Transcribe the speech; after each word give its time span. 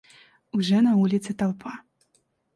Уже 0.51 0.81
на 0.81 0.95
улице 0.95 1.31
толпа. 1.35 1.73